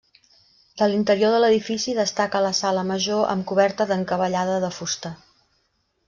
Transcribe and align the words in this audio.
De 0.81 0.85
l'interior 0.91 1.33
de 1.35 1.41
l'edifici 1.43 1.93
destaca 1.97 2.41
la 2.45 2.53
sala 2.59 2.85
major 2.95 3.21
amb 3.37 3.45
coberta 3.51 3.87
d'encavallada 3.91 4.57
de 4.65 4.71
fusta. 4.79 5.13